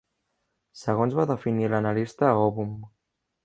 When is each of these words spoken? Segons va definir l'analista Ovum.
Segons 0.83 1.19
va 1.21 1.27
definir 1.33 1.69
l'analista 1.75 2.33
Ovum. 2.49 2.77